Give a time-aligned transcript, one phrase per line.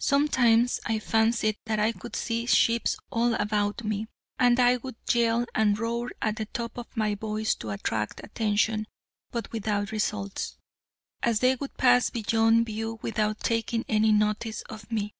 [0.00, 5.46] Sometimes I fancied that I could see ships all about me, and I would yell,
[5.54, 8.88] and roar at the top of my voice to attract attention,
[9.30, 10.56] but without results,
[11.22, 15.14] as they would pass beyond view without taking any notice of me.